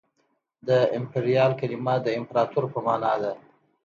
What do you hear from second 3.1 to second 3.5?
ده